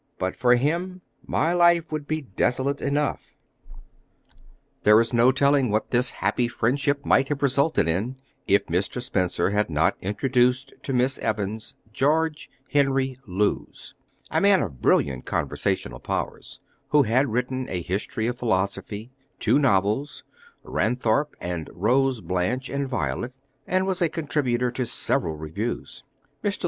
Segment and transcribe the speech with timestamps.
[0.17, 3.35] But for him my life would be desolate enough."
[4.81, 8.15] There is no telling what this happy friendship might have resulted in,
[8.47, 8.99] if Mr.
[8.99, 13.93] Spencer had not introduced to Miss Evans, George Henry Lewes,
[14.31, 16.59] a man of brilliant conversational powers,
[16.89, 20.23] who had written a History of Philosophy, two novels,
[20.63, 23.35] Ranthorpe, and Rose, Blanche, and Violet,
[23.67, 26.03] and was a contributor to several reviews.
[26.43, 26.59] Mr.